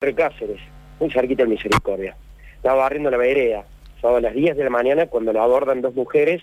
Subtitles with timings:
[0.00, 0.62] de Cáceres,
[0.98, 2.16] muy cerquita del Misericordia.
[2.56, 3.66] Estaba barriendo la vereda.
[4.00, 6.42] Son a las 10 de la mañana cuando lo abordan dos mujeres,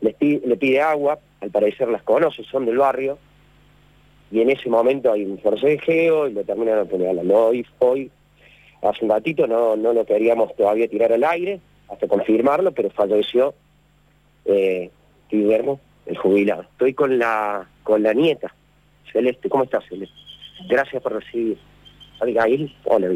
[0.00, 3.18] le pide agua, al parecer las conoce, son del barrio,
[4.30, 7.48] y en ese momento hay un forcejeo y lo terminan apuñalando.
[7.48, 8.10] Hoy, hoy,
[8.80, 11.60] hace un ratito no, no lo queríamos todavía tirar al aire,
[11.90, 13.52] hasta confirmarlo, pero falleció
[14.46, 14.90] eh,
[15.30, 16.62] el jubilado.
[16.62, 18.54] Estoy con la, con la nieta,
[19.12, 19.50] Celeste.
[19.50, 20.16] ¿Cómo estás, Celeste?
[20.70, 21.58] Gracias por recibir.
[22.22, 23.08] Abigail, hola.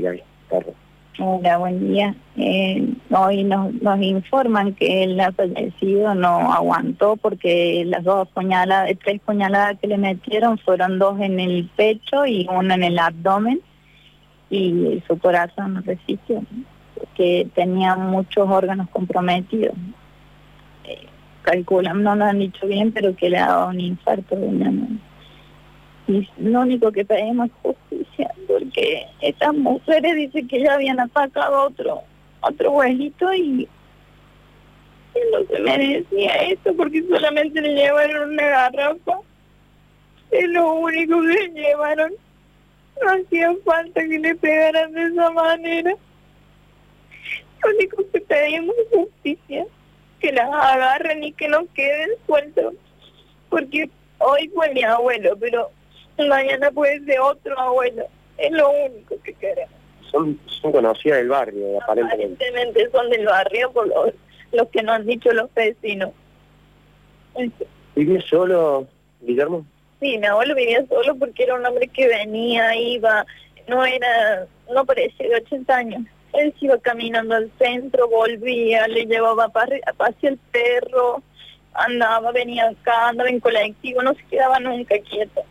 [1.19, 2.15] Hola, buen día.
[2.37, 9.79] Eh, hoy nos, informan que el fallecido no aguantó porque las dos puñaladas, tres puñaladas
[9.79, 13.61] que le metieron fueron dos en el pecho y una en el abdomen
[14.51, 16.43] y su corazón no resistió,
[16.99, 19.77] porque tenía muchos órganos comprometidos.
[20.85, 21.07] Eh,
[21.43, 24.73] calculan, no lo han dicho bien, pero que le ha dado un infarto de una.
[26.09, 27.86] Y lo único que pedimos es justicia,
[28.77, 32.03] porque estas mujeres dicen que ya habían atacado otro,
[32.41, 33.63] otro abuelito y,
[35.15, 39.21] y no se merecía esto porque solamente le llevaron una garrafa.
[40.31, 42.13] Es lo único que le llevaron.
[43.03, 45.95] No hacía falta que le pegaran de esa manera.
[47.63, 49.67] Lo único que pedimos es justicia,
[50.21, 52.75] que las agarren y que no queden sueltos.
[53.49, 55.71] Porque hoy fue mi abuelo, pero
[56.19, 58.07] mañana puede ser otro abuelo.
[58.39, 59.75] Es lo único que queremos.
[60.11, 62.45] Son, son conocidas del barrio, aparentemente.
[62.45, 64.13] Aparentemente son del barrio por los,
[64.53, 66.11] los que nos han dicho los vecinos.
[67.95, 68.87] ¿Vive solo,
[69.21, 69.67] Guillermo?
[70.01, 73.25] Sí, mi abuelo vivía solo porque era un hombre que venía, iba,
[73.67, 76.03] no era, no parecía de 80 años.
[76.35, 81.23] Él se iba caminando al centro, volvía, le llevaba para hacia el perro,
[81.73, 85.43] andaba, venía acá, andaba en colectivo, no se quedaba nunca quieto.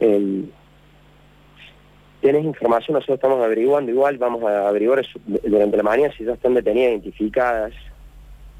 [0.00, 0.52] El-
[2.20, 2.94] ¿Tienes información?
[2.94, 7.72] Nosotros estamos averiguando igual, vamos a averiguar durante la mañana si ya están detenidas, identificadas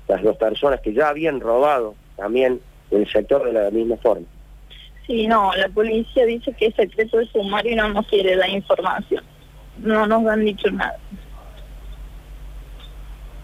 [0.06, 4.26] las dos personas que ya habían robado también el sector de la misma forma.
[5.06, 8.48] Sí, no, la policía dice que es secreto de sumario y no nos quiere dar
[8.48, 9.24] información.
[9.78, 10.98] No nos han dicho nada.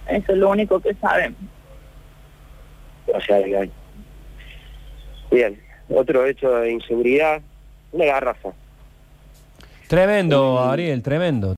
[0.08, 1.38] Eso es lo único que sabemos.
[3.12, 3.38] O sea.
[5.30, 7.42] Bien, otro hecho de inseguridad,
[7.94, 8.50] una garrafa.
[9.86, 11.52] Tremendo, Ariel, tremendo.